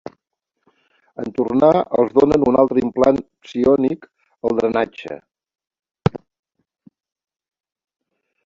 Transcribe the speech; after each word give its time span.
En 1.23 1.27
tornar, 1.39 1.69
els 2.03 2.15
donen 2.15 2.45
un 2.51 2.57
altre 2.63 2.83
implant 2.85 3.21
psiònic, 3.49 4.09
el 4.49 4.57
drenatge. 4.61 5.21